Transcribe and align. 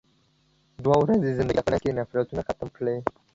دوه 0.83 0.95
ورځې 1.03 1.35
زندګی 1.37 1.55
ده، 1.57 1.61
خپل 1.63 1.73
مينځ 1.75 1.81
کې 1.83 1.95
نفرتونه 1.99 2.41
ختم 2.47 2.67
کې. 2.75 2.95